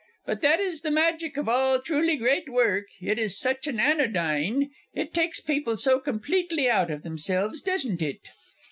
But 0.25 0.41
that 0.41 0.59
is 0.59 0.81
the 0.81 0.89
magic 0.89 1.37
of 1.37 1.47
all 1.47 1.79
truly 1.79 2.15
great 2.15 2.49
work, 2.49 2.85
it 2.99 3.19
is 3.19 3.39
such 3.39 3.67
an 3.67 3.79
anodyne 3.79 4.71
it 4.95 5.13
takes 5.13 5.39
people 5.39 5.77
so 5.77 5.99
completely 5.99 6.67
out 6.67 6.89
of 6.89 7.03
themselves 7.03 7.61
doesn't 7.61 8.01
it? 8.01 8.21